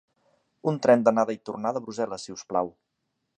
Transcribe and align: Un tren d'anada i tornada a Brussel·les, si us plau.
Un 0.71 0.79
tren 0.85 1.03
d'anada 1.07 1.35
i 1.37 1.41
tornada 1.51 1.83
a 1.83 1.85
Brussel·les, 1.89 2.27
si 2.29 2.35
us 2.39 2.47
plau. 2.55 2.73